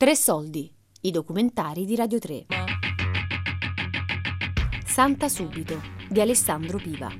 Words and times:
Tre 0.00 0.16
soldi, 0.16 0.66
i 1.02 1.10
documentari 1.10 1.84
di 1.84 1.94
Radio 1.94 2.18
3. 2.18 2.46
Santa 4.86 5.28
Subito 5.28 5.78
di 6.08 6.22
Alessandro 6.22 6.78
Piva. 6.78 7.10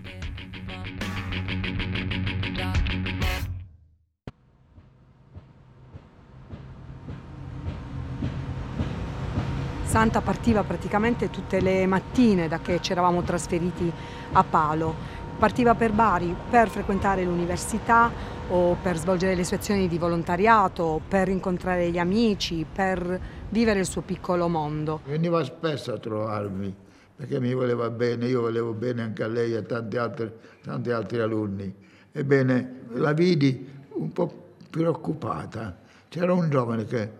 Santa 9.82 10.22
partiva 10.22 10.62
praticamente 10.62 11.28
tutte 11.28 11.60
le 11.60 11.84
mattine 11.84 12.48
da 12.48 12.60
che 12.60 12.80
ci 12.80 12.92
eravamo 12.92 13.20
trasferiti 13.20 13.92
a 14.32 14.42
Palo. 14.42 14.94
Partiva 15.40 15.74
per 15.74 15.92
Bari 15.92 16.36
per 16.50 16.68
frequentare 16.68 17.24
l'università 17.24 18.10
o 18.50 18.76
per 18.82 18.98
svolgere 18.98 19.34
le 19.34 19.42
sue 19.42 19.56
azioni 19.56 19.88
di 19.88 19.96
volontariato, 19.96 21.00
per 21.08 21.30
incontrare 21.30 21.90
gli 21.90 21.96
amici, 21.96 22.66
per 22.70 23.18
vivere 23.48 23.80
il 23.80 23.86
suo 23.86 24.02
piccolo 24.02 24.48
mondo. 24.48 25.00
Veniva 25.06 25.42
spesso 25.42 25.94
a 25.94 25.98
trovarmi 25.98 26.76
perché 27.16 27.40
mi 27.40 27.54
voleva 27.54 27.88
bene, 27.88 28.26
io 28.26 28.42
volevo 28.42 28.74
bene 28.74 29.00
anche 29.00 29.22
a 29.22 29.28
lei 29.28 29.54
e 29.54 29.56
a 29.56 29.62
tanti 29.62 29.96
altri, 29.96 30.30
tanti 30.62 30.90
altri 30.90 31.20
alunni. 31.20 31.74
Ebbene, 32.12 32.80
la 32.96 33.14
vidi 33.14 33.66
un 33.94 34.12
po' 34.12 34.30
preoccupata. 34.68 35.78
C'era 36.10 36.34
un 36.34 36.50
giovane 36.50 36.84
che 36.84 37.10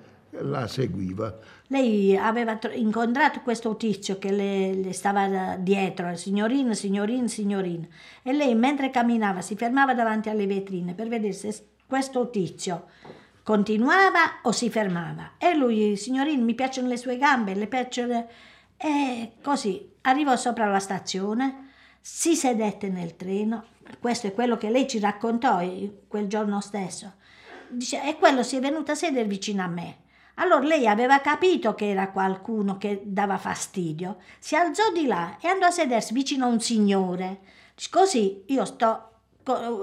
la 0.41 0.67
seguiva. 0.67 1.39
Lei 1.73 2.17
aveva 2.17 2.59
incontrato 2.73 3.43
questo 3.43 3.77
tizio 3.77 4.19
che 4.19 4.33
le, 4.33 4.75
le 4.75 4.93
stava 4.93 5.55
dietro, 5.57 6.17
signorina, 6.17 6.75
signorina, 6.75 7.29
signorina, 7.29 7.87
e 8.23 8.33
lei 8.33 8.57
mentre 8.57 8.91
camminava 8.91 9.41
si 9.41 9.55
fermava 9.55 9.95
davanti 9.95 10.29
alle 10.29 10.49
vetrine 10.49 10.95
per 10.95 11.07
vedere 11.07 11.33
se 11.33 11.67
questo 11.87 12.29
tizio 12.29 12.87
continuava 13.45 14.41
o 14.43 14.51
si 14.51 14.69
fermava. 14.69 15.35
E 15.39 15.55
lui, 15.55 15.97
signorina, 15.97 16.43
mi 16.43 16.57
piacciono 16.57 16.89
le 16.89 16.97
sue 16.97 17.17
gambe, 17.17 17.55
le 17.55 17.69
piacciono... 17.69 18.27
E 18.77 19.33
così 19.41 19.93
arrivò 20.03 20.35
sopra 20.35 20.67
la 20.67 20.81
stazione, 20.81 21.69
si 22.01 22.35
sedette 22.35 22.89
nel 22.89 23.15
treno, 23.15 23.65
questo 24.01 24.27
è 24.27 24.35
quello 24.35 24.57
che 24.57 24.71
lei 24.71 24.89
ci 24.89 24.99
raccontò 24.99 25.61
quel 26.09 26.27
giorno 26.27 26.61
stesso. 26.61 27.13
Dice, 27.69 28.03
e 28.03 28.17
quello 28.17 28.43
si 28.43 28.57
è 28.57 28.61
venuto 28.61 28.91
a 28.91 28.97
sedere 28.97 29.29
vicino 29.29 29.63
a 29.63 29.69
me. 29.69 30.09
Allora 30.41 30.67
lei 30.67 30.87
aveva 30.87 31.21
capito 31.21 31.75
che 31.75 31.91
era 31.91 32.09
qualcuno 32.09 32.79
che 32.79 33.03
dava 33.05 33.37
fastidio, 33.37 34.17
si 34.39 34.57
alzò 34.57 34.91
di 34.91 35.07
là 35.07 35.37
e 35.39 35.49
andò 35.49 35.67
a 35.67 35.71
sedersi 35.71 36.15
vicino 36.15 36.47
a 36.47 36.49
un 36.49 36.61
signore. 36.61 37.41
Così 37.91 38.45
io 38.47 38.65
sto, 38.65 39.11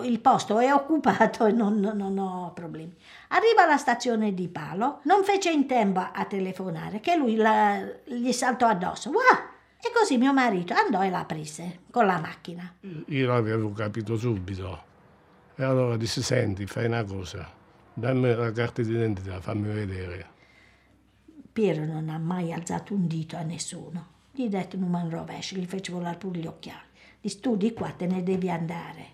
il 0.02 0.20
posto 0.20 0.58
è 0.58 0.74
occupato 0.74 1.46
e 1.46 1.52
non, 1.52 1.80
non, 1.80 1.98
non 1.98 2.18
ho 2.18 2.52
problemi. 2.54 2.96
Arriva 3.30 3.66
alla 3.66 3.78
stazione 3.78 4.34
di 4.34 4.48
Palo, 4.48 5.02
non 5.04 5.24
fece 5.24 5.52
in 5.52 5.68
tempo 5.68 6.00
a 6.00 6.26
telefonare 6.26 7.02
che 7.02 7.16
lui 7.16 7.36
la, 7.36 7.80
gli 8.06 8.32
saltò 8.32 8.66
addosso. 8.66 9.12
Wow! 9.12 9.22
E 9.80 9.92
così 9.94 10.18
mio 10.18 10.34
marito 10.34 10.74
andò 10.74 11.04
e 11.04 11.12
la 11.12 11.24
prese 11.26 11.82
con 11.92 12.08
la 12.08 12.18
macchina. 12.18 12.74
Io 13.06 13.28
l'avevo 13.28 13.72
capito 13.74 14.18
subito. 14.18 14.86
E 15.56 15.64
allora 15.64 15.98
disse, 15.98 16.24
senti, 16.24 16.66
fai 16.66 16.86
una 16.86 17.04
cosa, 17.04 17.48
dammi 17.94 18.34
la 18.34 18.52
carta 18.52 18.82
d'identità, 18.82 19.40
fammi 19.40 19.72
vedere. 19.72 20.36
Piero 21.58 21.86
non 21.86 22.10
ha 22.10 22.20
mai 22.20 22.54
alzato 22.54 22.94
un 22.94 23.08
dito 23.08 23.36
a 23.36 23.42
nessuno. 23.42 24.10
Gli 24.32 24.48
detto 24.48 24.78
un 24.78 24.92
man 24.92 25.10
rovescio, 25.10 25.56
gli 25.56 25.66
fece 25.66 25.92
volare 25.92 26.16
pure 26.16 26.38
gli 26.38 26.46
occhiali. 26.46 26.86
Gli 27.20 27.30
studi 27.30 27.74
qua, 27.74 27.90
te 27.90 28.06
ne 28.06 28.22
devi 28.22 28.48
andare. 28.48 29.06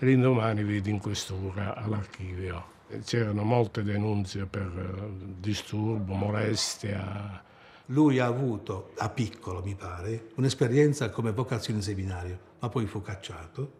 L'indomani 0.00 0.64
vedi 0.64 0.90
in 0.90 0.98
quest'ora 0.98 1.74
all'archivio. 1.76 2.62
C'erano 3.02 3.42
molte 3.42 3.82
denunce 3.82 4.44
per 4.44 4.66
eh, 4.66 5.34
disturbo, 5.40 6.12
molestia. 6.12 7.42
Lui 7.86 8.18
ha 8.18 8.26
avuto, 8.26 8.92
a 8.98 9.08
piccolo 9.08 9.62
mi 9.62 9.74
pare, 9.74 10.32
un'esperienza 10.34 11.08
come 11.08 11.32
vocazione 11.32 11.80
seminario, 11.80 12.38
ma 12.58 12.68
poi 12.68 12.84
fu 12.84 13.00
cacciato. 13.00 13.72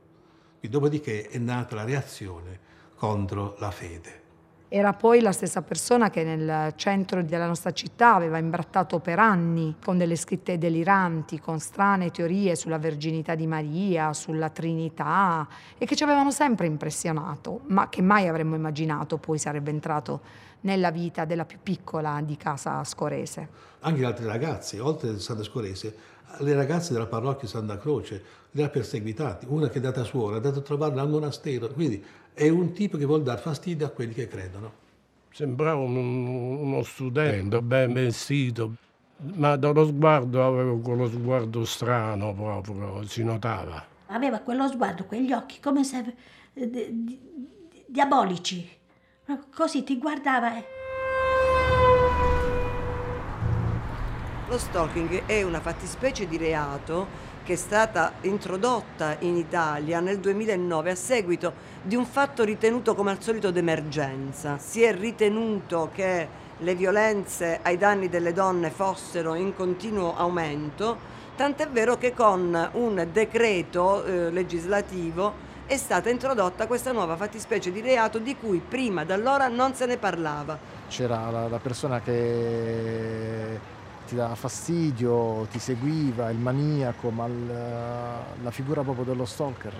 E 0.60 0.68
dopodiché 0.70 1.28
è 1.28 1.36
nata 1.36 1.74
la 1.74 1.84
reazione 1.84 2.58
contro 2.94 3.56
la 3.58 3.70
fede. 3.70 4.27
Era 4.70 4.92
poi 4.92 5.22
la 5.22 5.32
stessa 5.32 5.62
persona 5.62 6.10
che 6.10 6.22
nel 6.24 6.74
centro 6.76 7.22
della 7.22 7.46
nostra 7.46 7.72
città 7.72 8.14
aveva 8.14 8.36
imbrattato 8.36 8.98
per 8.98 9.18
anni 9.18 9.76
con 9.82 9.96
delle 9.96 10.14
scritte 10.14 10.58
deliranti, 10.58 11.40
con 11.40 11.58
strane 11.58 12.10
teorie 12.10 12.54
sulla 12.54 12.76
verginità 12.76 13.34
di 13.34 13.46
Maria, 13.46 14.12
sulla 14.12 14.50
Trinità 14.50 15.48
e 15.78 15.86
che 15.86 15.96
ci 15.96 16.02
avevano 16.02 16.30
sempre 16.30 16.66
impressionato, 16.66 17.60
ma 17.68 17.88
che 17.88 18.02
mai 18.02 18.28
avremmo 18.28 18.56
immaginato 18.56 19.16
poi 19.16 19.38
sarebbe 19.38 19.70
entrato 19.70 20.20
nella 20.60 20.90
vita 20.90 21.24
della 21.24 21.46
più 21.46 21.60
piccola 21.62 22.20
di 22.22 22.36
casa 22.36 22.84
Scorese. 22.84 23.48
Anche 23.80 24.04
altre 24.04 24.26
ragazze, 24.26 24.80
oltre 24.80 25.08
a 25.08 25.18
Santa 25.18 25.44
Scorese, 25.44 25.96
le 26.40 26.54
ragazze 26.54 26.92
della 26.92 27.06
parrocchia 27.06 27.48
Santa 27.48 27.78
Croce 27.78 28.22
le 28.50 28.64
ha 28.64 28.68
perseguitate. 28.68 29.46
Una 29.48 29.68
che 29.68 29.74
è 29.74 29.76
andata 29.76 30.02
a 30.02 30.04
suora, 30.04 30.34
è 30.34 30.36
andata 30.36 30.58
a 30.58 30.62
trovarla 30.62 31.00
al 31.00 31.08
monastero. 31.08 31.68
Quindi 31.68 32.04
è 32.38 32.48
un 32.48 32.72
tipo 32.72 32.96
che 32.96 33.04
vuole 33.04 33.24
dar 33.24 33.40
fastidio 33.40 33.84
a 33.84 33.90
quelli 33.90 34.14
che 34.14 34.28
credono. 34.28 34.86
Sembrava 35.32 35.80
un, 35.80 35.96
uno 35.96 36.82
studente 36.84 37.60
ben 37.60 37.92
vestito, 37.92 38.74
ma 39.34 39.56
dallo 39.56 39.84
sguardo 39.84 40.46
avevo 40.46 40.78
quello 40.78 41.08
sguardo 41.08 41.64
strano 41.64 42.32
proprio, 42.34 43.02
si 43.06 43.24
notava. 43.24 43.84
Aveva 44.06 44.38
quello 44.38 44.68
sguardo, 44.68 45.04
quegli 45.04 45.32
occhi 45.32 45.58
come 45.58 45.82
se 45.82 46.14
eh, 46.54 46.70
di, 46.70 47.04
di, 47.04 47.20
diabolici. 47.86 48.76
Così 49.52 49.82
ti 49.82 49.98
guardava. 49.98 50.56
E... 50.56 50.64
Lo 54.48 54.58
stalking 54.58 55.26
è 55.26 55.42
una 55.42 55.60
fattispecie 55.60 56.28
di 56.28 56.36
reato 56.36 57.26
che 57.48 57.54
è 57.54 57.56
stata 57.56 58.12
introdotta 58.20 59.16
in 59.20 59.34
Italia 59.34 60.00
nel 60.00 60.18
2009 60.18 60.90
a 60.90 60.94
seguito 60.94 61.52
di 61.80 61.96
un 61.96 62.04
fatto 62.04 62.44
ritenuto 62.44 62.94
come 62.94 63.10
al 63.10 63.22
solito 63.22 63.50
d'emergenza. 63.50 64.58
Si 64.58 64.82
è 64.82 64.94
ritenuto 64.94 65.88
che 65.94 66.28
le 66.58 66.74
violenze 66.74 67.60
ai 67.62 67.78
danni 67.78 68.10
delle 68.10 68.34
donne 68.34 68.68
fossero 68.68 69.32
in 69.32 69.54
continuo 69.54 70.14
aumento, 70.14 70.98
tant'è 71.36 71.70
vero 71.70 71.96
che 71.96 72.12
con 72.12 72.68
un 72.72 73.08
decreto 73.10 74.04
eh, 74.04 74.30
legislativo 74.30 75.46
è 75.64 75.78
stata 75.78 76.10
introdotta 76.10 76.66
questa 76.66 76.92
nuova 76.92 77.16
fattispecie 77.16 77.72
di 77.72 77.80
reato 77.80 78.18
di 78.18 78.36
cui 78.36 78.60
prima 78.60 79.04
da 79.04 79.14
allora 79.14 79.48
non 79.48 79.74
se 79.74 79.86
ne 79.86 79.96
parlava. 79.96 80.58
C'era 80.88 81.30
la, 81.30 81.48
la 81.48 81.58
persona 81.58 82.02
che 82.02 83.76
ti 84.08 84.14
dava 84.14 84.34
fastidio, 84.34 85.46
ti 85.50 85.58
seguiva, 85.58 86.30
il 86.30 86.38
maniaco, 86.38 87.10
ma 87.10 87.26
il, 87.26 87.46
la 88.42 88.50
figura 88.50 88.82
proprio 88.82 89.04
dello 89.04 89.24
stalker 89.24 89.72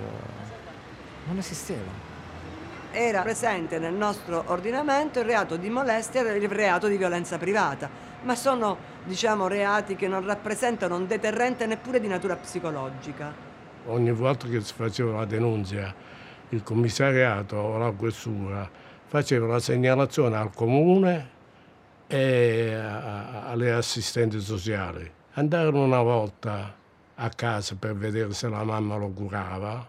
non 1.26 1.38
esisteva. 1.38 2.06
Era 2.90 3.22
presente 3.22 3.78
nel 3.78 3.94
nostro 3.94 4.44
ordinamento 4.46 5.18
il 5.20 5.24
reato 5.24 5.56
di 5.56 5.68
molestia 5.68 6.22
e 6.22 6.36
il 6.36 6.48
reato 6.48 6.86
di 6.86 6.96
violenza 6.96 7.38
privata, 7.38 7.88
ma 8.22 8.34
sono 8.34 8.76
diciamo, 9.04 9.48
reati 9.48 9.96
che 9.96 10.08
non 10.08 10.24
rappresentano 10.24 10.96
un 10.96 11.06
deterrente 11.06 11.66
neppure 11.66 12.00
di 12.00 12.08
natura 12.08 12.36
psicologica 12.36 13.48
ogni 13.88 14.12
volta 14.12 14.46
che 14.48 14.60
si 14.60 14.72
faceva 14.74 15.18
la 15.18 15.24
denuncia, 15.24 15.94
il 16.50 16.62
commissariato 16.62 17.56
o 17.56 17.78
la 17.78 17.90
questura 17.90 18.68
faceva 19.06 19.46
la 19.46 19.60
segnalazione 19.60 20.36
al 20.36 20.50
comune 20.54 21.36
e 22.08 22.74
alle 22.74 23.72
assistenti 23.72 24.40
sociali. 24.40 25.08
Andarono 25.34 25.84
una 25.84 26.02
volta 26.02 26.74
a 27.14 27.28
casa 27.28 27.76
per 27.78 27.94
vedere 27.94 28.32
se 28.32 28.48
la 28.48 28.64
mamma 28.64 28.96
lo 28.96 29.10
curava 29.10 29.86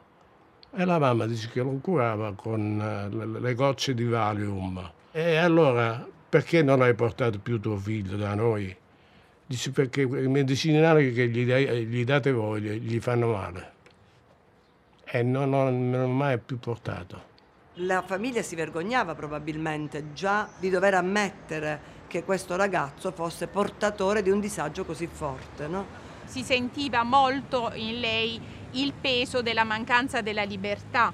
e 0.72 0.85
la 0.85 0.99
mamma 0.99 1.26
dice 1.26 1.49
che 1.49 1.61
lo 1.61 1.79
curava 1.82 2.34
con 2.34 2.79
eh, 2.79 3.40
le 3.40 3.53
gocce 3.55 3.96
di 3.96 4.03
Valium. 4.03 4.91
E 5.11 5.38
allora 5.38 6.05
perché 6.29 6.61
non 6.61 6.82
hai 6.82 6.93
portato 6.93 7.40
più 7.40 7.59
tuo 7.59 7.78
figlio 7.78 8.17
da 8.17 8.35
noi? 8.35 8.76
Dice 9.46 9.72
perché 9.72 10.02
i 10.02 10.28
medicinali 10.28 11.11
che 11.11 11.28
gli, 11.28 11.43
gli 11.43 12.03
date 12.03 12.32
voi 12.32 12.61
gli 12.61 12.99
fanno 12.99 13.32
male 13.32 13.78
e 15.03 15.23
non 15.23 15.53
ho, 15.53 15.72
non 15.72 16.02
ho 16.02 16.08
mai 16.08 16.38
più 16.38 16.59
portato. 16.59 17.28
La 17.82 18.02
famiglia 18.02 18.41
si 18.41 18.55
vergognava 18.55 19.16
probabilmente 19.16 20.14
già 20.14 20.47
di 20.59 20.70
dover 20.70 20.96
ammettere 20.96 21.97
che 22.09 22.23
questo 22.23 22.58
ragazzo 22.58 23.11
fosse 23.11 23.47
portatore 23.47 24.22
di 24.22 24.32
un 24.32 24.40
disagio 24.40 24.84
così 24.84 25.08
forte, 25.08 25.67
no? 25.67 25.85
Si 26.26 26.44
sentiva 26.44 27.03
molto 27.03 27.72
in 27.76 28.00
lei 28.00 28.41
il 28.72 28.94
peso 28.94 29.41
della 29.41 29.64
mancanza 29.64 30.22
della 30.22 30.44
libertà. 30.44 31.14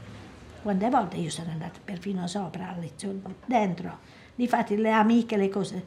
Quante 0.61 0.89
volte 0.89 1.17
io 1.17 1.29
sono 1.29 1.51
andata 1.51 1.79
perfino 1.83 2.25
sopra 2.27 2.69
a 2.69 2.77
lezione, 2.77 3.21
dentro, 3.45 3.99
difatti 4.33 4.75
le 4.77 4.91
amiche, 4.91 5.37
le 5.37 5.49
cose, 5.49 5.85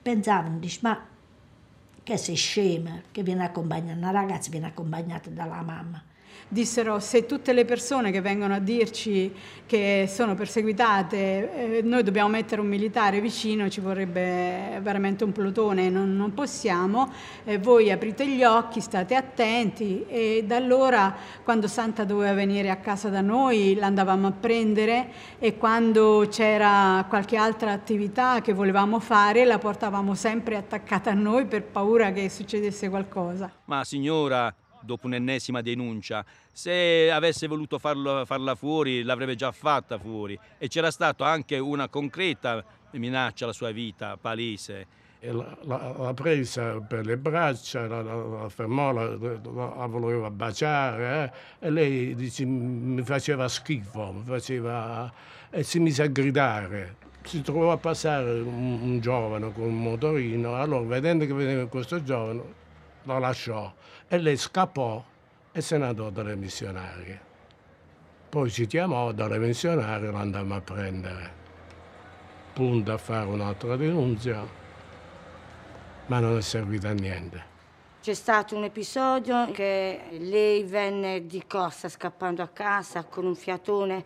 pensavano, 0.00 0.58
dici, 0.58 0.78
ma 0.82 1.06
che 2.02 2.16
sei 2.16 2.36
scema, 2.36 3.00
che 3.10 3.22
viene 3.22 3.44
accompagnata, 3.44 3.98
una 3.98 4.10
ragazza 4.10 4.50
viene 4.50 4.66
accompagnata 4.66 5.30
dalla 5.30 5.62
mamma 5.62 6.02
dissero 6.52 7.00
se 7.00 7.24
tutte 7.24 7.54
le 7.54 7.64
persone 7.64 8.10
che 8.10 8.20
vengono 8.20 8.52
a 8.52 8.58
dirci 8.58 9.32
che 9.64 10.04
sono 10.06 10.34
perseguitate, 10.34 11.78
eh, 11.78 11.82
noi 11.82 12.02
dobbiamo 12.02 12.28
mettere 12.28 12.60
un 12.60 12.66
militare 12.66 13.22
vicino, 13.22 13.70
ci 13.70 13.80
vorrebbe 13.80 14.78
veramente 14.82 15.24
un 15.24 15.32
plotone, 15.32 15.88
non, 15.88 16.14
non 16.14 16.34
possiamo, 16.34 17.10
eh, 17.44 17.56
voi 17.56 17.90
aprite 17.90 18.28
gli 18.28 18.44
occhi, 18.44 18.82
state 18.82 19.14
attenti 19.14 20.04
e 20.06 20.44
da 20.46 20.56
allora 20.56 21.16
quando 21.42 21.68
Santa 21.68 22.04
doveva 22.04 22.34
venire 22.34 22.68
a 22.68 22.76
casa 22.76 23.08
da 23.08 23.22
noi 23.22 23.74
l'andavamo 23.74 24.26
a 24.26 24.32
prendere 24.32 25.08
e 25.38 25.56
quando 25.56 26.26
c'era 26.30 27.06
qualche 27.08 27.38
altra 27.38 27.72
attività 27.72 28.42
che 28.42 28.52
volevamo 28.52 29.00
fare 29.00 29.46
la 29.46 29.56
portavamo 29.56 30.14
sempre 30.14 30.56
attaccata 30.56 31.10
a 31.10 31.14
noi 31.14 31.46
per 31.46 31.62
paura 31.62 32.12
che 32.12 32.28
succedesse 32.28 32.90
qualcosa. 32.90 33.50
Ma 33.64 33.84
signora, 33.84 34.54
dopo 34.82 35.06
un'ennesima 35.06 35.60
denuncia. 35.62 36.24
Se 36.52 37.10
avesse 37.10 37.46
voluto 37.46 37.78
farlo, 37.78 38.24
farla 38.24 38.54
fuori, 38.54 39.02
l'avrebbe 39.02 39.34
già 39.34 39.52
fatta 39.52 39.98
fuori. 39.98 40.38
E 40.58 40.68
c'era 40.68 40.90
stata 40.90 41.26
anche 41.26 41.58
una 41.58 41.88
concreta 41.88 42.64
minaccia 42.92 43.44
alla 43.44 43.54
sua 43.54 43.70
vita, 43.70 44.16
palese. 44.20 45.00
L'ha 45.24 46.12
presa 46.16 46.80
per 46.80 47.06
le 47.06 47.16
braccia, 47.16 47.86
la, 47.86 48.02
la, 48.02 48.14
la 48.14 48.48
fermò, 48.48 48.90
la, 48.90 49.08
la, 49.10 49.86
voleva 49.86 50.30
baciare 50.30 51.32
eh? 51.60 51.66
e 51.66 51.70
lei 51.70 52.14
dice, 52.16 52.44
mi 52.44 53.02
faceva 53.02 53.46
schifo, 53.46 54.10
mi 54.10 54.24
faceva... 54.24 55.12
e 55.48 55.62
si 55.62 55.78
mise 55.78 56.02
a 56.02 56.06
gridare. 56.08 56.96
Si 57.22 57.40
trovò 57.40 57.70
a 57.70 57.76
passare 57.76 58.40
un, 58.40 58.80
un 58.82 58.98
giovane 58.98 59.52
con 59.52 59.62
un 59.62 59.80
motorino, 59.80 60.56
allora 60.56 60.84
vedendo 60.86 61.24
che 61.24 61.32
veniva 61.32 61.66
questo 61.68 62.02
giovane 62.02 62.60
lo 63.04 63.18
lasciò 63.18 63.72
e 64.08 64.18
lei 64.18 64.36
scappò 64.36 65.04
e 65.52 65.60
se 65.60 65.78
ne 65.78 65.86
andò 65.86 66.10
dalle 66.10 66.36
missionarie. 66.36 67.20
Poi 68.28 68.50
ci 68.50 68.66
chiamò 68.66 69.12
dalle 69.12 69.38
missionarie 69.38 70.10
lo 70.10 70.16
andammo 70.16 70.54
a 70.54 70.60
prendere. 70.60 71.40
Punta 72.52 72.94
a 72.94 72.98
fare 72.98 73.26
un'altra 73.26 73.76
denuncia, 73.76 74.46
ma 76.06 76.18
non 76.18 76.36
è 76.36 76.40
servita 76.40 76.88
a 76.88 76.92
niente. 76.92 77.50
C'è 78.02 78.14
stato 78.14 78.56
un 78.56 78.64
episodio 78.64 79.50
che 79.52 80.00
lei 80.18 80.64
venne 80.64 81.26
di 81.26 81.44
corsa 81.46 81.88
scappando 81.88 82.42
a 82.42 82.48
casa 82.48 83.04
con 83.04 83.26
un 83.26 83.36
fiatone. 83.36 84.04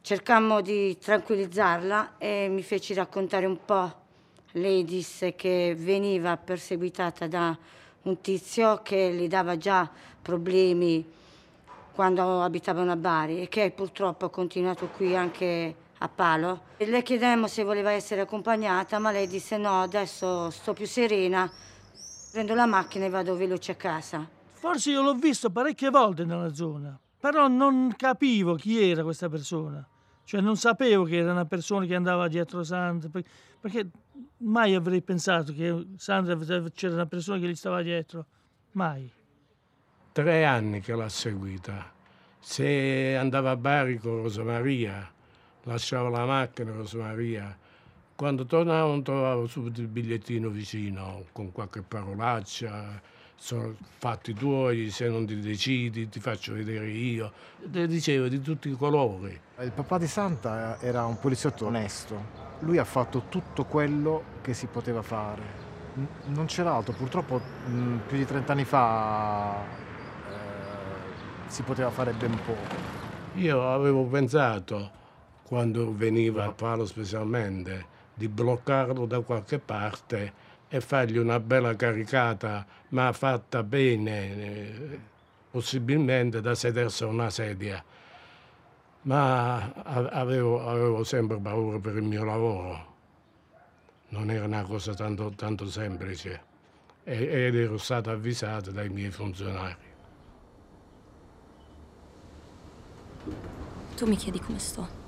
Cercammo 0.00 0.60
di 0.60 0.98
tranquillizzarla 0.98 2.16
e 2.18 2.48
mi 2.50 2.62
feci 2.62 2.92
raccontare 2.92 3.46
un 3.46 3.64
po'. 3.64 3.92
Lei 4.52 4.84
disse 4.84 5.36
che 5.36 5.76
veniva 5.78 6.36
perseguitata 6.36 7.28
da 7.28 7.56
un 8.02 8.20
tizio 8.20 8.80
che 8.82 9.12
gli 9.12 9.28
dava 9.28 9.56
già 9.56 9.88
problemi 10.22 11.04
quando 11.92 12.42
abitavano 12.42 12.92
a 12.92 12.96
Bari 12.96 13.42
e 13.42 13.48
che 13.48 13.70
purtroppo 13.70 14.26
ha 14.26 14.30
continuato 14.30 14.88
qui 14.88 15.14
anche 15.14 15.74
a 15.98 16.08
Palo. 16.08 16.62
E 16.78 16.86
le 16.86 17.02
chiedemmo 17.02 17.46
se 17.46 17.62
voleva 17.62 17.90
essere 17.90 18.22
accompagnata, 18.22 18.98
ma 18.98 19.10
lei 19.10 19.26
disse 19.26 19.58
no, 19.58 19.82
adesso 19.82 20.50
sto 20.50 20.72
più 20.72 20.86
serena, 20.86 21.50
prendo 22.32 22.54
la 22.54 22.66
macchina 22.66 23.04
e 23.04 23.10
vado 23.10 23.36
veloce 23.36 23.72
a 23.72 23.74
casa. 23.74 24.26
Forse 24.52 24.90
io 24.90 25.02
l'ho 25.02 25.14
visto 25.14 25.50
parecchie 25.50 25.90
volte 25.90 26.24
nella 26.24 26.54
zona, 26.54 26.98
però 27.18 27.48
non 27.48 27.94
capivo 27.96 28.54
chi 28.54 28.90
era 28.90 29.02
questa 29.02 29.28
persona. 29.28 29.86
Cioè 30.24 30.40
non 30.40 30.56
sapevo 30.56 31.04
che 31.04 31.16
era 31.16 31.32
una 31.32 31.44
persona 31.44 31.86
che 31.86 31.94
andava 31.94 32.28
dietro 32.28 32.62
Sandra, 32.62 33.08
perché 33.60 33.90
mai 34.38 34.74
avrei 34.74 35.02
pensato 35.02 35.52
che 35.52 35.86
Sandra 35.96 36.36
c'era 36.72 36.94
una 36.94 37.06
persona 37.06 37.38
che 37.38 37.48
gli 37.48 37.54
stava 37.54 37.82
dietro. 37.82 38.26
Mai. 38.72 39.10
Tre 40.12 40.44
anni 40.44 40.80
che 40.80 40.94
l'ha 40.94 41.08
seguita. 41.08 41.92
Se 42.38 43.16
andava 43.16 43.50
a 43.50 43.56
Bari 43.56 43.98
con 43.98 44.22
Rosa 44.22 44.44
Maria, 44.44 45.10
lasciava 45.64 46.08
la 46.08 46.24
macchina 46.24 46.72
Rosa 46.72 46.98
Maria. 46.98 47.58
Quando 48.14 48.44
tornavo 48.44 49.00
trovavo 49.02 49.46
subito 49.46 49.80
il 49.80 49.88
bigliettino 49.88 50.48
vicino 50.48 51.24
con 51.32 51.52
qualche 51.52 51.82
parolaccia 51.82 53.00
sono 53.42 53.74
fatti 53.96 54.34
tuoi, 54.34 54.90
se 54.90 55.08
non 55.08 55.24
ti 55.24 55.40
decidi 55.40 56.10
ti 56.10 56.20
faccio 56.20 56.52
vedere 56.52 56.90
io. 56.90 57.32
Le 57.70 57.86
dicevo 57.86 58.28
di 58.28 58.42
tutti 58.42 58.68
i 58.68 58.76
colori. 58.76 59.40
Il 59.60 59.72
papà 59.72 59.96
di 59.96 60.06
Santa 60.06 60.78
era 60.78 61.06
un 61.06 61.18
poliziotto 61.18 61.64
onesto. 61.64 62.48
Lui 62.60 62.76
ha 62.76 62.84
fatto 62.84 63.24
tutto 63.30 63.64
quello 63.64 64.24
che 64.42 64.52
si 64.52 64.66
poteva 64.66 65.00
fare. 65.00 65.68
Non 66.26 66.44
c'era 66.46 66.74
altro, 66.74 66.92
purtroppo 66.92 67.40
più 68.06 68.18
di 68.18 68.26
30 68.26 68.52
anni 68.52 68.64
fa 68.64 69.62
eh, 69.62 71.46
si 71.46 71.62
poteva 71.62 71.88
fare 71.88 72.12
ben 72.12 72.38
poco. 72.44 72.98
Io 73.36 73.72
avevo 73.72 74.04
pensato, 74.04 74.90
quando 75.44 75.94
veniva 75.96 76.44
a 76.44 76.52
Palo 76.52 76.84
specialmente, 76.84 77.86
di 78.12 78.28
bloccarlo 78.28 79.06
da 79.06 79.20
qualche 79.20 79.58
parte 79.58 80.48
e 80.72 80.80
fargli 80.80 81.18
una 81.18 81.40
bella 81.40 81.74
caricata, 81.74 82.64
ma 82.90 83.12
fatta 83.12 83.64
bene, 83.64 85.00
possibilmente 85.50 86.40
da 86.40 86.54
sedersi 86.54 87.02
a 87.02 87.08
una 87.08 87.28
sedia. 87.28 87.82
Ma 89.02 89.72
avevo, 89.72 90.64
avevo, 90.64 91.02
sempre 91.02 91.38
paura 91.38 91.78
per 91.80 91.96
il 91.96 92.04
mio 92.04 92.22
lavoro. 92.22 92.86
Non 94.10 94.30
era 94.30 94.44
una 94.44 94.62
cosa 94.62 94.94
tanto, 94.94 95.30
tanto 95.30 95.68
semplice 95.68 96.48
ed 97.02 97.56
ero 97.56 97.76
stato 97.76 98.10
avvisato 98.10 98.70
dai 98.70 98.88
miei 98.90 99.10
funzionari. 99.10 99.88
Tu 103.96 104.06
mi 104.06 104.16
chiedi 104.16 104.38
come 104.38 104.58
sto. 104.60 104.98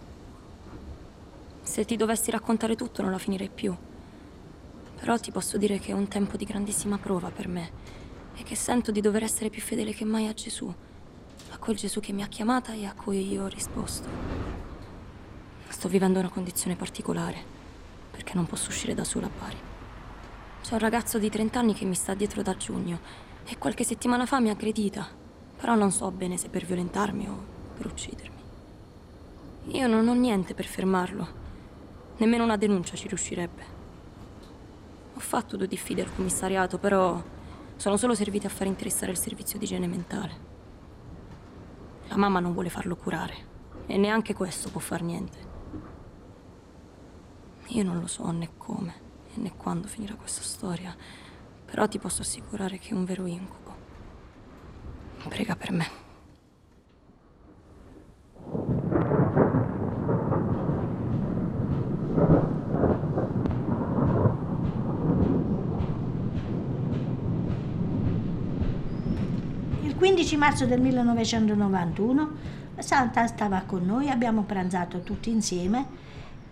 Se 1.62 1.85
ti 1.85 1.97
dovessi 1.97 2.32
raccontare 2.32 2.75
tutto 2.75 3.03
non 3.03 3.12
la 3.12 3.19
finirei 3.19 3.49
più. 3.49 3.76
Però 5.03 5.19
ti 5.19 5.33
posso 5.33 5.59
dire 5.59 5.81
che 5.81 5.91
è 5.91 5.95
un 5.95 6.07
tempo 6.07 6.37
di 6.37 6.45
grandissima 6.45 6.97
prova 6.97 7.31
per 7.31 7.49
me 7.49 7.73
e 8.37 8.45
che 8.45 8.55
sento 8.55 8.93
di 8.93 9.01
dover 9.01 9.25
essere 9.25 9.51
più 9.51 9.61
fedele 9.61 9.93
che 9.93 10.05
mai 10.05 10.29
a 10.29 10.33
Gesù, 10.33 10.73
a 11.51 11.59
quel 11.59 11.75
Gesù 11.75 11.99
che 11.99 12.13
mi 12.13 12.23
ha 12.23 12.29
chiamata 12.29 12.73
e 12.73 12.87
a 12.87 12.95
cui 12.95 13.29
io 13.29 13.43
ho 13.43 13.49
risposto. 13.49 14.09
Sto 15.67 15.89
vivendo 15.89 16.21
una 16.21 16.29
condizione 16.29 16.77
particolare 16.77 17.43
perché 18.13 18.35
non 18.35 18.47
posso 18.47 18.69
uscire 18.69 18.95
da 18.95 19.03
sola 19.03 19.27
a 19.27 19.31
Bari. 19.37 19.57
C'è 20.63 20.75
un 20.75 20.79
ragazzo 20.79 21.19
di 21.19 21.29
30 21.29 21.59
anni 21.59 21.75
che 21.75 21.85
mi 21.85 21.97
sta 21.97 22.15
dietro 22.15 22.43
da 22.43 22.57
giugno 22.57 23.01
e 23.45 23.59
qualche 23.59 23.83
settimana 23.83 24.25
fa 24.25 24.39
mi 24.39 24.51
ha 24.51 24.53
aggredita, 24.53 25.09
però 25.57 25.75
non 25.75 25.91
so 25.91 26.09
bene 26.13 26.37
se 26.37 26.49
per 26.49 26.65
violentarmi 26.65 27.27
o 27.27 27.45
per 27.77 27.87
uccidermi. 27.87 28.41
Io 29.73 29.87
non 29.89 30.06
ho 30.06 30.15
niente 30.15 30.55
per 30.55 30.67
fermarlo, 30.67 31.27
nemmeno 32.19 32.44
una 32.44 32.56
denuncia 32.56 32.94
ci 32.94 33.09
riuscirebbe. 33.09 33.81
Fatto 35.22 35.56
due 35.56 35.67
diffide 35.67 36.02
al 36.02 36.14
commissariato, 36.14 36.76
però 36.76 37.22
sono 37.76 37.96
solo 37.96 38.14
serviti 38.14 38.44
a 38.44 38.50
far 38.50 38.67
interessare 38.67 39.12
il 39.12 39.17
servizio 39.17 39.58
di 39.58 39.64
igiene 39.64 39.86
mentale. 39.86 40.50
La 42.08 42.17
mamma 42.17 42.38
non 42.38 42.52
vuole 42.52 42.69
farlo 42.69 42.96
curare 42.96 43.34
e 43.86 43.96
neanche 43.96 44.34
questo 44.34 44.69
può 44.69 44.81
far 44.81 45.02
niente. 45.02 45.38
Io 47.69 47.82
non 47.82 47.98
lo 47.98 48.06
so 48.06 48.31
né 48.31 48.50
come 48.58 48.94
né 49.34 49.52
quando 49.56 49.86
finirà 49.86 50.14
questa 50.14 50.43
storia, 50.43 50.94
però 51.64 51.88
ti 51.88 51.98
posso 51.98 52.20
assicurare 52.22 52.79
che 52.79 52.91
è 52.91 52.94
un 52.94 53.05
vero 53.05 53.24
incubo. 53.24 53.74
Prega 55.29 55.56
per 55.56 55.72
me. 55.72 56.00
Il 69.82 69.92
15 70.03 70.37
marzo 70.37 70.67
del 70.67 70.81
1991 70.81 72.37
Santa 72.79 73.25
stava 73.29 73.61
con 73.61 73.87
noi, 73.87 74.11
abbiamo 74.11 74.43
pranzato 74.43 75.03
tutti 75.03 75.31
insieme, 75.31 75.87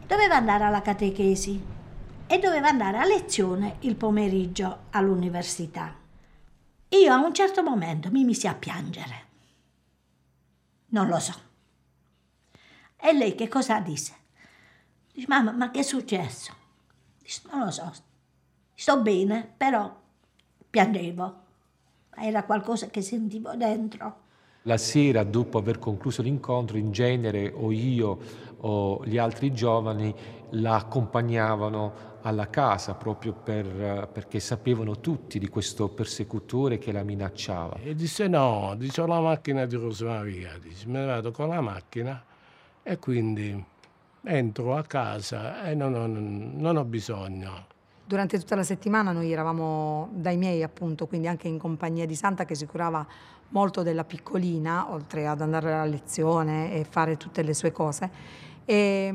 doveva 0.06 0.36
andare 0.36 0.62
alla 0.62 0.82
catechesi 0.82 1.60
e 2.28 2.38
doveva 2.38 2.68
andare 2.68 2.98
a 2.98 3.04
lezione 3.04 3.78
il 3.80 3.96
pomeriggio 3.96 4.82
all'università. 4.90 5.92
Io 6.90 7.12
a 7.12 7.16
un 7.18 7.34
certo 7.34 7.64
momento 7.64 8.08
mi 8.12 8.22
misi 8.22 8.46
a 8.46 8.54
piangere. 8.54 9.24
Non 10.90 11.08
lo 11.08 11.18
so. 11.18 11.34
E 12.96 13.12
lei 13.12 13.34
che 13.34 13.48
cosa 13.48 13.80
disse? 13.80 14.14
Dice, 15.12 15.26
mamma, 15.28 15.50
ma 15.50 15.72
che 15.72 15.80
è 15.80 15.82
successo? 15.82 16.54
Dice, 17.18 17.40
non 17.50 17.64
lo 17.64 17.70
so, 17.72 17.92
sto 18.76 19.02
bene, 19.02 19.52
però 19.56 19.92
piangevo 20.70 21.39
era 22.16 22.44
qualcosa 22.44 22.88
che 22.88 23.02
sentivo 23.02 23.54
dentro 23.56 24.28
La 24.64 24.76
sera, 24.76 25.24
dopo 25.24 25.58
aver 25.58 25.78
concluso 25.78 26.22
l'incontro, 26.22 26.76
in 26.76 26.92
genere 26.92 27.50
o 27.54 27.72
io 27.72 28.18
o 28.62 29.02
gli 29.06 29.16
altri 29.16 29.52
giovani 29.52 30.14
la 30.50 30.76
accompagnavano 30.76 32.18
alla 32.22 32.50
casa 32.50 32.94
proprio 32.94 33.32
per, 33.32 34.08
perché 34.12 34.40
sapevano 34.40 35.00
tutti 35.00 35.38
di 35.38 35.48
questo 35.48 35.88
persecutore 35.88 36.76
che 36.76 36.92
la 36.92 37.02
minacciava. 37.02 37.78
E 37.82 37.94
disse 37.94 38.28
no, 38.28 38.74
dice 38.76 39.00
ho 39.00 39.06
la 39.06 39.20
macchina 39.20 39.64
di 39.64 39.76
Rosmaria, 39.76 40.58
dice 40.60 40.86
me 40.88 41.00
ne 41.00 41.06
vado 41.06 41.30
con 41.30 41.48
la 41.48 41.62
macchina 41.62 42.22
e 42.82 42.98
quindi 42.98 43.64
entro 44.24 44.76
a 44.76 44.82
casa 44.82 45.64
e 45.64 45.74
non 45.74 45.94
ho, 45.94 46.06
non 46.06 46.76
ho 46.76 46.84
bisogno. 46.84 47.69
Durante 48.10 48.40
tutta 48.40 48.56
la 48.56 48.64
settimana 48.64 49.12
noi 49.12 49.30
eravamo 49.30 50.08
dai 50.10 50.36
miei 50.36 50.64
appunto, 50.64 51.06
quindi 51.06 51.28
anche 51.28 51.46
in 51.46 51.58
compagnia 51.58 52.06
di 52.06 52.16
Santa 52.16 52.44
che 52.44 52.56
si 52.56 52.66
curava 52.66 53.06
molto 53.50 53.84
della 53.84 54.02
piccolina, 54.02 54.90
oltre 54.90 55.28
ad 55.28 55.40
andare 55.40 55.72
a 55.72 55.84
lezione 55.84 56.72
e 56.72 56.82
fare 56.82 57.16
tutte 57.16 57.42
le 57.42 57.54
sue 57.54 57.70
cose. 57.70 58.10
E 58.64 59.14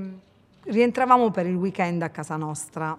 rientravamo 0.62 1.30
per 1.30 1.46
il 1.46 1.56
weekend 1.56 2.04
a 2.04 2.10
casa 2.10 2.38
nostra, 2.38 2.98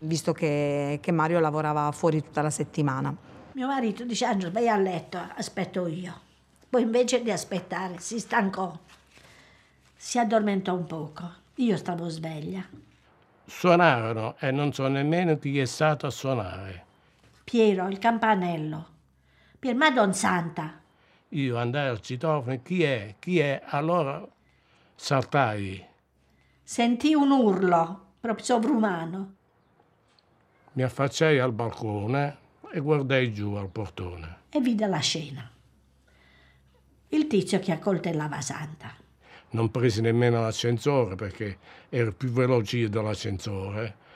visto 0.00 0.32
che, 0.32 0.98
che 1.00 1.12
Mario 1.12 1.38
lavorava 1.38 1.92
fuori 1.92 2.20
tutta 2.20 2.42
la 2.42 2.50
settimana. 2.50 3.14
Mio 3.52 3.66
marito 3.68 4.04
dice 4.04 4.24
Angelo 4.24 4.50
vai 4.50 4.68
a 4.68 4.76
letto, 4.76 5.20
aspetto 5.36 5.86
io. 5.86 6.18
Poi 6.68 6.82
invece 6.82 7.22
di 7.22 7.30
aspettare 7.30 8.00
si 8.00 8.18
stancò, 8.18 8.76
si 9.94 10.18
addormentò 10.18 10.74
un 10.74 10.86
poco. 10.86 11.30
Io 11.54 11.76
stavo 11.76 12.08
sveglia. 12.08 12.87
Suonarono 13.48 14.36
e 14.38 14.50
non 14.50 14.74
so 14.74 14.86
nemmeno 14.88 15.38
chi 15.38 15.58
è 15.58 15.64
stato 15.64 16.06
a 16.06 16.10
suonare. 16.10 16.84
Piero, 17.44 17.88
il 17.88 17.98
campanello. 17.98 18.86
Pier 19.58 19.74
Madon 19.74 20.12
Santa. 20.12 20.78
Io 21.30 21.56
andai 21.56 21.88
al 21.88 22.02
citofono, 22.02 22.60
chi 22.62 22.82
è? 22.82 23.14
Chi 23.18 23.38
è? 23.38 23.62
Allora 23.64 24.22
saltai. 24.94 25.82
Sentì 26.62 27.14
un 27.14 27.30
urlo, 27.30 28.08
proprio 28.20 28.44
sovrumano. 28.44 29.34
Mi 30.72 30.82
affacciai 30.82 31.38
al 31.38 31.52
balcone 31.52 32.36
e 32.70 32.80
guardai 32.80 33.32
giù 33.32 33.54
al 33.54 33.70
portone. 33.70 34.40
E 34.50 34.60
vide 34.60 34.86
la 34.86 34.98
scena. 34.98 35.50
Il 37.08 37.26
tizio 37.26 37.58
che 37.60 37.72
accoltellava 37.72 38.42
Santa. 38.42 38.94
Non 39.50 39.70
presi 39.70 40.00
nemmeno 40.00 40.42
l'ascensore 40.42 41.14
perché 41.14 41.58
ero 41.88 42.12
più 42.12 42.30
veloce 42.30 42.78
io 42.78 42.88
dell'ascensore. 42.88 44.06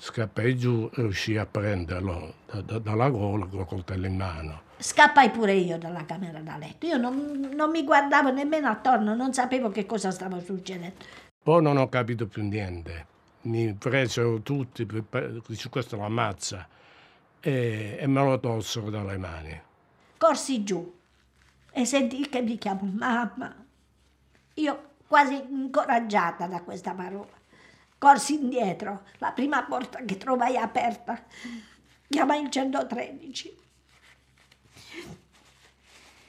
Scappai 0.00 0.56
giù 0.56 0.88
e 0.94 1.02
riuscii 1.02 1.36
a 1.36 1.46
prenderlo 1.46 2.34
da, 2.46 2.60
da, 2.62 2.78
dalla 2.78 3.10
gola 3.10 3.46
con 3.46 3.60
il 3.60 3.66
coltello 3.66 4.06
in 4.06 4.16
mano. 4.16 4.62
Scappai 4.78 5.30
pure 5.30 5.54
io 5.54 5.76
dalla 5.76 6.04
camera 6.04 6.38
da 6.40 6.56
letto. 6.56 6.86
Io 6.86 6.96
non, 6.96 7.50
non 7.52 7.70
mi 7.70 7.84
guardavo 7.84 8.30
nemmeno 8.30 8.68
attorno, 8.68 9.14
non 9.14 9.34
sapevo 9.34 9.70
che 9.70 9.86
cosa 9.86 10.10
stava 10.10 10.40
succedendo. 10.40 11.04
Poi 11.42 11.62
non 11.62 11.76
ho 11.76 11.88
capito 11.88 12.26
più 12.26 12.44
niente. 12.44 13.06
Mi 13.42 13.74
presero 13.74 14.40
tutti, 14.40 14.86
dice 15.46 15.68
questo 15.68 15.96
lo 15.96 16.04
ammazza, 16.04 16.66
e, 17.40 17.96
e 17.98 18.06
me 18.06 18.22
lo 18.22 18.38
tolsero 18.38 18.90
dalle 18.90 19.16
mani. 19.16 19.60
Corsi 20.16 20.64
giù 20.64 20.96
e 21.72 21.84
sentì 21.84 22.28
che 22.28 22.40
mi 22.40 22.56
chiamo 22.58 22.90
mamma. 22.92 23.66
Io 24.58 24.90
quasi 25.06 25.42
incoraggiata 25.48 26.46
da 26.46 26.62
questa 26.62 26.92
parola. 26.92 27.36
Corsi 27.96 28.34
indietro, 28.34 29.02
la 29.18 29.32
prima 29.32 29.62
porta 29.64 30.00
che 30.04 30.16
trovai 30.16 30.56
aperta. 30.56 31.20
Chiamai 32.08 32.42
il 32.42 32.50
113. 32.50 33.56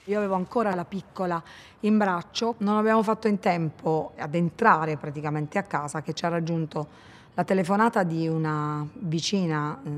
Io 0.06 0.18
avevo 0.18 0.34
ancora 0.34 0.74
la 0.74 0.86
piccola 0.86 1.42
in 1.82 1.98
braccio, 1.98 2.56
non 2.60 2.78
abbiamo 2.78 3.04
fatto 3.04 3.28
in 3.28 3.40
tempo 3.40 4.14
ad 4.18 4.34
entrare 4.34 4.98
praticamente 4.98 5.60
a 5.60 5.64
casa 5.64 6.02
che 6.02 6.14
ci 6.14 6.26
ha 6.26 6.30
raggiunto 6.30 6.88
la 7.36 7.44
telefonata 7.44 8.04
di 8.04 8.28
una 8.28 8.86
vicina 8.94 9.80
eh, 9.84 9.90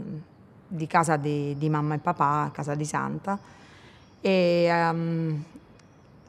di 0.67 0.87
casa 0.87 1.15
di, 1.15 1.57
di, 1.57 1.69
mamma 1.69 1.95
e 1.95 1.97
papà, 1.97 2.51
casa 2.53 2.75
di 2.75 2.85
Santa, 2.85 3.39
e, 4.19 4.89
um, 4.89 5.43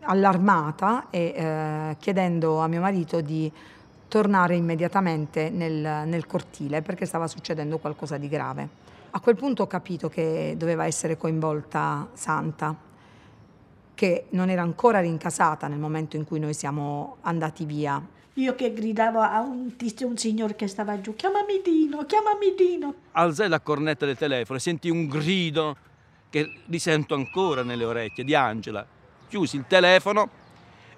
allarmata 0.02 1.06
e 1.10 1.32
eh, 1.34 1.96
chiedendo 1.98 2.58
a 2.58 2.66
mio 2.66 2.80
marito 2.80 3.20
di 3.20 3.50
tornare 4.08 4.56
immediatamente 4.56 5.48
nel, 5.48 6.06
nel 6.06 6.26
cortile 6.26 6.82
perché 6.82 7.06
stava 7.06 7.26
succedendo 7.26 7.78
qualcosa 7.78 8.18
di 8.18 8.28
grave. 8.28 8.68
A 9.10 9.20
quel 9.20 9.36
punto 9.36 9.62
ho 9.62 9.66
capito 9.66 10.08
che 10.08 10.54
doveva 10.56 10.86
essere 10.86 11.16
coinvolta 11.16 12.08
Santa, 12.12 12.74
che 13.94 14.26
non 14.30 14.48
era 14.50 14.62
ancora 14.62 15.00
rincasata 15.00 15.66
nel 15.68 15.78
momento 15.78 16.16
in 16.16 16.24
cui 16.24 16.38
noi 16.38 16.54
siamo 16.54 17.16
andati 17.22 17.64
via. 17.64 18.02
Io 18.34 18.54
che 18.54 18.72
gridavo 18.72 19.20
a 19.20 19.40
un 19.40 19.76
tizio, 19.76 20.06
un 20.06 20.16
signore 20.16 20.56
che 20.56 20.66
stava 20.66 20.98
giù, 21.00 21.14
chiamami 21.14 21.60
Dino, 21.62 22.04
chiamami 22.06 22.54
Dino. 22.56 22.94
Alzai 23.12 23.50
la 23.50 23.60
cornetta 23.60 24.06
del 24.06 24.16
telefono 24.16 24.58
e 24.58 24.60
sentì 24.62 24.88
un 24.88 25.06
grido 25.06 25.76
che 26.30 26.60
risento 26.66 27.14
ancora 27.14 27.62
nelle 27.62 27.84
orecchie 27.84 28.24
di 28.24 28.34
Angela. 28.34 28.86
Chiusi 29.32 29.56
il 29.56 29.64
telefono 29.66 30.28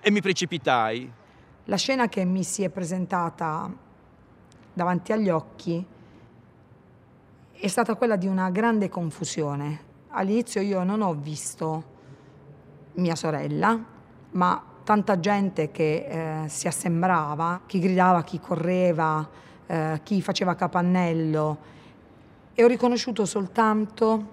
e 0.00 0.10
mi 0.10 0.20
precipitai. 0.20 1.08
La 1.66 1.76
scena 1.76 2.08
che 2.08 2.24
mi 2.24 2.42
si 2.42 2.64
è 2.64 2.68
presentata 2.68 3.72
davanti 4.72 5.12
agli 5.12 5.28
occhi 5.28 5.86
è 7.52 7.66
stata 7.68 7.94
quella 7.94 8.16
di 8.16 8.26
una 8.26 8.50
grande 8.50 8.88
confusione. 8.88 9.82
All'inizio 10.08 10.60
io 10.62 10.82
non 10.82 11.02
ho 11.02 11.14
visto 11.14 11.84
mia 12.94 13.14
sorella, 13.14 13.80
ma 14.32 14.64
tanta 14.82 15.20
gente 15.20 15.70
che 15.70 16.42
eh, 16.42 16.48
si 16.48 16.66
assembrava, 16.66 17.60
chi 17.66 17.78
gridava, 17.78 18.24
chi 18.24 18.40
correva, 18.40 19.30
eh, 19.64 20.00
chi 20.02 20.20
faceva 20.20 20.56
capannello 20.56 21.58
e 22.52 22.64
ho 22.64 22.66
riconosciuto 22.66 23.26
soltanto 23.26 24.28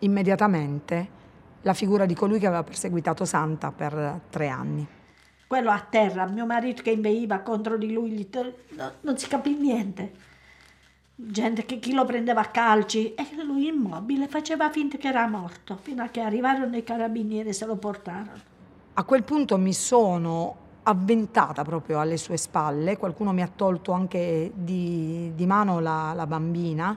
immediatamente 0.00 1.22
la 1.64 1.74
figura 1.74 2.04
di 2.06 2.14
colui 2.14 2.38
che 2.38 2.46
aveva 2.46 2.62
perseguitato 2.62 3.24
Santa 3.24 3.72
per 3.72 4.20
tre 4.30 4.48
anni. 4.48 4.86
Quello 5.46 5.70
a 5.70 5.80
terra, 5.80 6.26
mio 6.26 6.46
marito 6.46 6.82
che 6.82 6.90
inveiva 6.90 7.38
contro 7.40 7.76
di 7.76 7.92
lui, 7.92 8.28
non 9.00 9.16
si 9.16 9.28
capì 9.28 9.56
niente. 9.56 10.12
Gente 11.16 11.64
che 11.64 11.78
chi 11.78 11.92
lo 11.92 12.04
prendeva 12.04 12.40
a 12.42 12.46
calci 12.46 13.14
e 13.14 13.26
lui 13.44 13.68
immobile 13.68 14.26
faceva 14.26 14.68
finta 14.70 14.98
che 14.98 15.08
era 15.08 15.26
morto, 15.26 15.78
fino 15.80 16.02
a 16.02 16.08
che 16.08 16.20
arrivarono 16.20 16.76
i 16.76 16.82
carabinieri 16.82 17.50
e 17.50 17.52
se 17.52 17.66
lo 17.66 17.76
portarono. 17.76 18.52
A 18.94 19.04
quel 19.04 19.22
punto 19.22 19.56
mi 19.56 19.72
sono 19.72 20.56
avventata 20.82 21.62
proprio 21.62 22.00
alle 22.00 22.18
sue 22.18 22.36
spalle, 22.36 22.98
qualcuno 22.98 23.32
mi 23.32 23.42
ha 23.42 23.50
tolto 23.54 23.92
anche 23.92 24.50
di, 24.54 25.32
di 25.34 25.46
mano 25.46 25.80
la, 25.80 26.12
la 26.14 26.26
bambina 26.26 26.96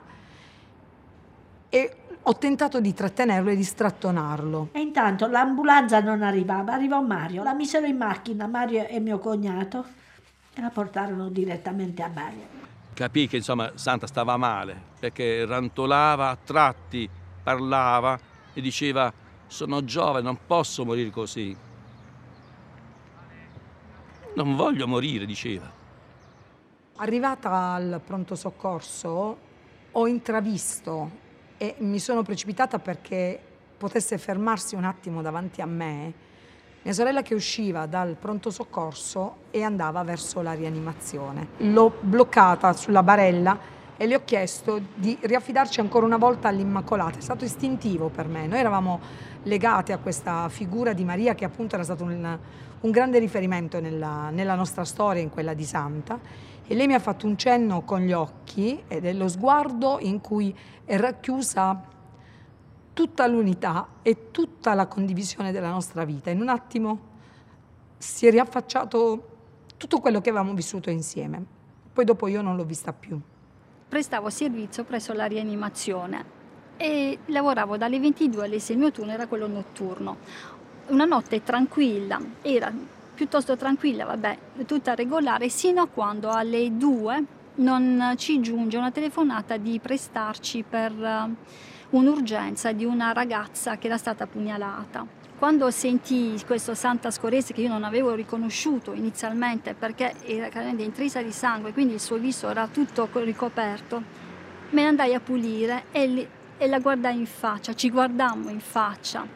e 1.70 1.96
ho 2.30 2.38
tentato 2.38 2.82
di 2.82 2.94
trattenerlo 2.94 3.52
e 3.52 3.56
di 3.56 3.64
strattonarlo. 3.64 4.70
E 4.74 4.82
intanto 4.82 5.28
l'ambulanza 5.28 6.02
non 6.02 6.22
arrivava, 6.22 6.74
arrivò 6.74 7.02
Mario, 7.02 7.42
la 7.42 7.54
misero 7.54 7.86
in 7.86 7.96
macchina, 7.96 8.48
Mario 8.48 8.86
e 8.86 9.00
mio 9.00 9.18
cognato, 9.18 9.86
e 10.54 10.60
la 10.60 10.70
portarono 10.70 11.30
direttamente 11.30 12.04
a 12.04 12.10
Bari. 12.10 12.46
Capì 12.94 13.28
che 13.28 13.38
insomma 13.38 13.72
Santa 13.76 14.08
stava 14.08 14.36
male, 14.36 14.78
perché 15.00 15.46
rantolava 15.46 16.30
a 16.30 16.38
tratti, 16.44 17.10
parlava 17.42 18.20
e 18.54 18.60
diceva 18.60 19.14
sono 19.48 19.86
giovane, 19.86 20.22
non 20.22 20.38
posso 20.46 20.84
morire 20.84 21.12
così. 21.12 21.56
Non 24.36 24.56
voglio 24.58 24.86
morire, 24.86 25.26
diceva. 25.26 25.72
Arrivata 26.98 27.52
al 27.52 28.02
pronto 28.04 28.36
soccorso 28.36 29.38
ho 29.92 30.08
intravisto 30.08 31.26
e 31.58 31.76
mi 31.80 32.00
sono 32.00 32.24
precipitata 32.24 32.80
perché 32.80 33.40
potesse 33.78 34.18
fermarsi 34.18 34.76
un 34.76 34.84
attimo 34.84 35.22
davanti 35.22 35.62
a 35.62 35.66
me 35.66 36.26
mia 36.88 36.96
sorella 36.96 37.22
che 37.22 37.34
usciva 37.34 37.86
dal 37.86 38.16
pronto 38.16 38.50
soccorso 38.50 39.40
e 39.52 39.62
andava 39.62 40.04
verso 40.04 40.42
la 40.42 40.54
rianimazione. 40.54 41.48
L'ho 41.58 41.92
bloccata 42.00 42.72
sulla 42.72 43.04
barella 43.04 43.60
e 43.98 44.06
le 44.06 44.16
ho 44.16 44.22
chiesto 44.24 44.80
di 44.94 45.18
riaffidarci 45.20 45.80
ancora 45.80 46.06
una 46.06 46.18
volta 46.18 46.48
all'Immacolata. 46.48 47.18
È 47.18 47.22
stato 47.22 47.44
istintivo 47.44 48.10
per 48.10 48.28
me. 48.28 48.46
Noi 48.46 48.60
eravamo 48.60 49.00
legati 49.44 49.92
a 49.92 49.98
questa 49.98 50.48
figura 50.50 50.94
di 50.94 51.04
Maria 51.04 51.34
che 51.34 51.46
appunto 51.46 51.76
era 51.76 51.84
stato 51.84 52.04
un, 52.04 52.40
un 52.80 52.92
grande 52.92 53.18
riferimento 53.18 53.80
nella, 53.80 54.30
nella 54.30 54.54
nostra 54.54 54.86
storia, 54.86 55.22
in 55.22 55.30
quella 55.30 55.56
di 55.56 55.66
Santa. 55.66 56.20
E 56.68 56.76
lei 56.76 56.86
mi 56.86 56.94
ha 56.94 57.00
fatto 57.00 57.26
un 57.26 57.38
cenno 57.38 57.82
con 57.82 58.02
gli 58.02 58.12
occhi 58.12 58.84
ed 58.88 59.06
è 59.06 59.14
lo 59.14 59.28
sguardo 59.28 59.98
in 60.00 60.22
cui 60.22 60.56
è 60.86 60.96
racchiusa 60.98 61.82
tutta 62.94 63.28
l'unità 63.28 63.88
e 64.02 64.32
tutta 64.32 64.74
la 64.74 64.86
condivisione 64.86 65.52
della 65.52 65.70
nostra 65.70 66.04
vita. 66.04 66.30
In 66.30 66.42
un 66.42 66.50
attimo 66.50 67.00
si 67.98 68.28
è 68.28 68.32
riaffacciato 68.32 69.36
tutto 69.78 70.00
quello 70.00 70.22
che 70.22 70.30
avevamo 70.30 70.54
vissuto 70.54 70.90
insieme. 70.90 71.44
Poi 71.94 72.06
dopo 72.06 72.28
io 72.28 72.42
non 72.42 72.56
l'ho 72.56 72.66
vista 72.66 72.94
più. 72.94 73.20
Prestavo 73.90 74.30
servizio 74.30 74.84
presso 74.84 75.14
la 75.14 75.28
rianimazione 75.28 76.36
e 76.76 77.20
lavoravo 77.28 77.78
dalle 77.78 78.00
22 78.02 78.44
alle 78.44 78.60
6, 78.60 78.76
il 78.76 78.82
mio 78.82 78.92
turno 78.92 79.14
era 79.14 79.28
quello 79.28 79.48
notturno. 79.48 80.18
una 80.88 81.06
notte 81.06 81.42
tranquilla, 81.42 82.20
era 82.42 82.70
piuttosto 83.14 83.56
tranquilla, 83.56 84.04
vabbè, 84.04 84.38
tutta 84.66 84.94
regolare, 84.94 85.48
sino 85.48 85.84
a 85.84 85.88
quando 85.88 86.30
alle 86.30 86.76
due 86.76 87.24
non 87.56 88.14
ci 88.18 88.42
giunge 88.42 88.78
una 88.78 88.92
telefonata 88.92 89.56
di 89.56 89.80
prestarci 89.80 90.66
per 90.70 90.92
uh, 90.92 91.98
un'urgenza 91.98 92.74
di 92.74 92.84
una 92.84 93.14
ragazza 93.14 93.78
che 93.78 93.88
era 93.88 93.98
stata 93.98 94.28
pugnalata. 94.28 95.06
Quando 95.38 95.70
sentii 95.70 96.44
questo 96.48 96.74
Santa 96.74 97.12
Scorese 97.12 97.54
che 97.54 97.62
io 97.62 97.70
non 97.70 97.84
avevo 97.84 98.16
riconosciuto 98.16 98.94
inizialmente 98.94 99.76
perché 99.76 100.16
era 100.26 100.70
intrisa 100.70 101.22
di 101.22 101.32
sangue, 101.32 101.74
quindi 101.74 101.94
il 101.94 102.00
suo 102.00 102.18
viso 102.18 102.50
era 102.50 102.68
tutto 102.68 103.08
ricoperto, 103.14 104.02
me 104.72 104.82
ne 104.82 104.88
andai 104.88 105.14
a 105.14 105.20
pulire 105.20 105.84
e, 105.92 106.28
e 106.58 106.68
la 106.68 106.80
guardai 106.80 107.20
in 107.20 107.28
faccia, 107.28 107.76
ci 107.76 107.92
guardammo 107.92 108.50
in 108.50 108.60
faccia. 108.60 109.28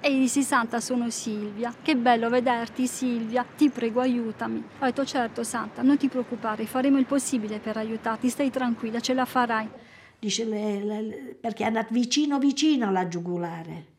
E 0.00 0.12
gli 0.12 0.18
dissi 0.18 0.42
Santa 0.42 0.80
sono 0.80 1.08
Silvia, 1.08 1.72
che 1.80 1.94
bello 1.94 2.28
vederti 2.28 2.88
Silvia, 2.88 3.46
ti 3.56 3.70
prego 3.70 4.00
aiutami. 4.00 4.58
Ho 4.80 4.84
detto 4.84 5.04
certo 5.04 5.44
Santa, 5.44 5.82
non 5.82 5.96
ti 5.96 6.08
preoccupare, 6.08 6.66
faremo 6.66 6.98
il 6.98 7.06
possibile 7.06 7.60
per 7.60 7.76
aiutarti, 7.76 8.28
stai 8.28 8.50
tranquilla, 8.50 8.98
ce 8.98 9.14
la 9.14 9.24
farai. 9.24 9.68
Dice 10.18 10.44
le, 10.44 10.82
le, 10.82 11.36
perché 11.40 11.62
è 11.62 11.66
andato 11.68 11.94
vicino 11.94 12.40
vicino 12.40 12.88
alla 12.88 13.06
giugulare, 13.06 13.92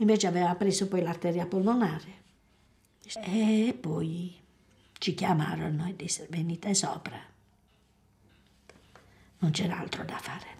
invece 0.00 0.26
aveva 0.26 0.54
preso 0.54 0.88
poi 0.88 1.02
l'arteria 1.02 1.46
polmonare. 1.46 2.18
E 3.24 3.76
poi 3.80 4.38
ci 4.98 5.14
chiamarono 5.14 5.86
e 5.88 5.96
disse 5.96 6.26
venite 6.30 6.74
sopra, 6.74 7.18
non 9.38 9.50
c'era 9.50 9.78
altro 9.78 10.04
da 10.04 10.18
fare. 10.18 10.58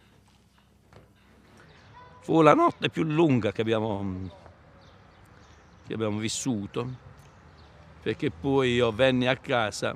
Fu 2.21 2.41
la 2.41 2.55
notte 2.55 2.89
più 2.91 3.03
lunga 3.03 3.53
che 3.53 3.61
abbiamo 3.61 4.39
che 5.87 5.97
abbiamo 5.97 6.19
vissuto, 6.19 6.89
perché 8.01 8.31
poi 8.31 8.75
io 8.75 8.93
venni 8.93 9.27
a 9.27 9.37
casa, 9.37 9.93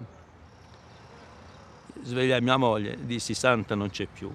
svegliai 2.02 2.40
mia 2.40 2.56
moglie, 2.56 2.98
dissi 3.06 3.32
Santa 3.32 3.76
non 3.76 3.90
c'è 3.90 4.06
più. 4.06 4.28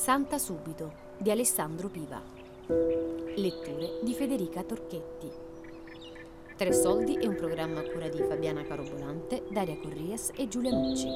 Santa 0.00 0.38
subito 0.38 0.92
di 1.18 1.30
Alessandro 1.30 1.88
Piva. 1.88 2.22
Letture 3.36 4.00
di 4.02 4.14
Federica 4.14 4.62
Torchetti. 4.62 5.30
Tre 6.56 6.72
soldi 6.72 7.16
è 7.16 7.26
un 7.26 7.36
programma 7.36 7.80
a 7.80 7.82
cura 7.82 8.08
di 8.08 8.22
Fabiana 8.22 8.62
Carobolante, 8.62 9.44
Daria 9.50 9.76
Corrias 9.76 10.30
e 10.34 10.48
Giulia 10.48 10.70
Nucci. 10.70 11.06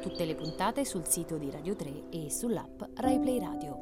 Tutte 0.00 0.24
le 0.24 0.34
puntate 0.34 0.86
sul 0.86 1.06
sito 1.06 1.36
di 1.36 1.50
Radio 1.50 1.76
3 1.76 2.04
e 2.08 2.30
sull'app 2.30 2.80
RaiPlay 2.94 3.38
Radio. 3.38 3.81